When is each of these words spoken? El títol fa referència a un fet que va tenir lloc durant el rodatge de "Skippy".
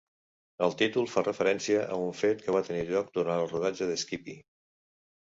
El 0.67 0.71
títol 0.79 1.09
fa 1.15 1.23
referència 1.27 1.85
a 1.97 1.99
un 2.07 2.17
fet 2.23 2.43
que 2.49 2.57
va 2.57 2.65
tenir 2.73 2.91
lloc 2.91 3.15
durant 3.21 3.45
el 3.45 3.49
rodatge 3.55 3.93
de 3.95 4.03
"Skippy". 4.07 4.41